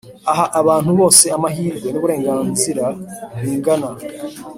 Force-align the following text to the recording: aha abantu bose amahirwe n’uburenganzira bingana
aha 0.31 0.45
abantu 0.59 0.89
bose 0.99 1.25
amahirwe 1.37 1.87
n’uburenganzira 1.91 2.85
bingana 3.41 3.89